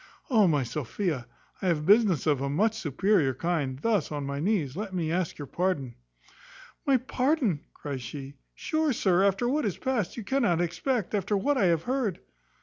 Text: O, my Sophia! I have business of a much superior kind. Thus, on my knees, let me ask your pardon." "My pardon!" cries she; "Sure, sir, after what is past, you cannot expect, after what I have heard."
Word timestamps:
O, 0.31 0.47
my 0.47 0.63
Sophia! 0.63 1.27
I 1.61 1.67
have 1.67 1.85
business 1.85 2.25
of 2.25 2.41
a 2.41 2.49
much 2.49 2.75
superior 2.75 3.35
kind. 3.35 3.77
Thus, 3.77 4.11
on 4.11 4.25
my 4.25 4.39
knees, 4.39 4.75
let 4.75 4.95
me 4.95 5.11
ask 5.11 5.37
your 5.37 5.45
pardon." 5.45 5.93
"My 6.87 6.97
pardon!" 6.97 7.65
cries 7.75 8.01
she; 8.01 8.33
"Sure, 8.55 8.93
sir, 8.93 9.23
after 9.23 9.47
what 9.47 9.63
is 9.63 9.77
past, 9.77 10.17
you 10.17 10.23
cannot 10.23 10.59
expect, 10.59 11.13
after 11.13 11.37
what 11.37 11.55
I 11.55 11.65
have 11.65 11.83
heard." 11.83 12.19